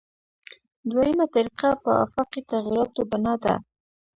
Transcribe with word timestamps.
دویمه 0.89 1.25
طریقه 1.35 1.69
په 1.83 1.89
آفاقي 2.03 2.41
تغییراتو 2.51 3.01
بنا 3.11 3.33
ده. 3.43 3.53